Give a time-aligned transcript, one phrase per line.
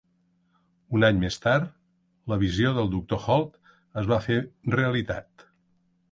[0.99, 1.67] Un any més tard,
[2.33, 3.59] la visió del doctor Holt
[4.03, 4.39] es va fer
[4.77, 5.45] realitat.